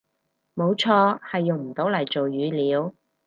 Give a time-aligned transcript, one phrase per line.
[0.55, 2.95] 冇錯，係用唔到嚟做語料